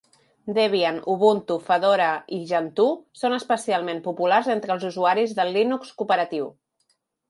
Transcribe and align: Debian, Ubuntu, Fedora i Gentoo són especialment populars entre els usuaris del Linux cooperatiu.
Debian, 0.57 0.95
Ubuntu, 1.15 1.57
Fedora 1.67 2.07
i 2.39 2.41
Gentoo 2.53 2.97
són 3.23 3.37
especialment 3.39 4.03
populars 4.11 4.53
entre 4.59 4.79
els 4.81 4.91
usuaris 4.93 5.41
del 5.43 5.57
Linux 5.61 5.99
cooperatiu. 6.03 6.55